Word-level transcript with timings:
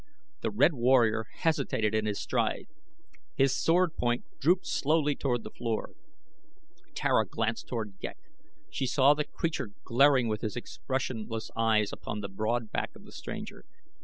The 0.41 0.49
red 0.49 0.73
warrior 0.73 1.25
hesitated 1.31 1.93
in 1.93 2.07
his 2.07 2.19
stride. 2.19 2.65
His 3.35 3.55
sword 3.55 3.95
point 3.95 4.25
drooped 4.39 4.65
slowly 4.65 5.15
toward 5.15 5.43
the 5.43 5.51
floor. 5.51 5.91
Tara 6.95 7.23
glanced 7.27 7.67
toward 7.67 7.99
Ghek. 7.99 8.17
She 8.71 8.87
saw 8.87 9.13
the 9.13 9.25
creature 9.25 9.69
glaring 9.83 10.27
with 10.27 10.41
his 10.41 10.55
expressionless 10.55 11.51
eyes 11.55 11.93
upon 11.93 12.21
the 12.21 12.29
broad 12.29 12.71
back 12.71 12.95
of 12.95 13.05
the 13.05 13.11
stranger. 13.11 13.63